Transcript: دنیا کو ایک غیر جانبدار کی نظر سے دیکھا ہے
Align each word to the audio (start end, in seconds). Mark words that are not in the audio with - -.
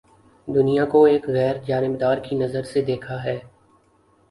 دنیا 0.47 0.85
کو 0.85 1.03
ایک 1.05 1.27
غیر 1.27 1.55
جانبدار 1.67 2.17
کی 2.23 2.35
نظر 2.35 2.63
سے 2.63 2.81
دیکھا 2.81 3.23
ہے 3.23 3.39